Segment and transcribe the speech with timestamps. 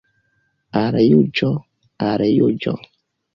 [0.79, 1.51] Al Juĝo,
[2.07, 2.75] al Juĝo!